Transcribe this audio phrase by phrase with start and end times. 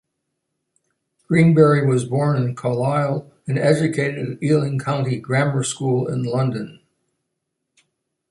[1.29, 6.81] Greenbury was born in Carlisle and educated at Ealing County Grammar School in London.